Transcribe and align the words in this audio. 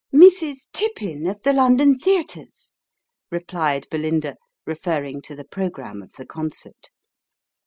"Mrs. 0.11 0.65
Tippin, 0.73 1.27
of 1.27 1.43
the 1.43 1.53
London 1.53 1.99
theatres," 1.99 2.71
replied 3.29 3.85
Belinda, 3.91 4.35
referring 4.65 5.21
to 5.21 5.35
the 5.35 5.43
programme 5.45 6.01
of 6.01 6.11
the 6.13 6.25
concert. 6.25 6.89